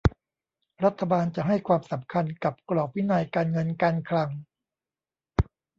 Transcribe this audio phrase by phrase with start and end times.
[0.83, 4.29] รัฐบาลจะให้ความสำคัญกับกรอบวินัยการเงินการคลัง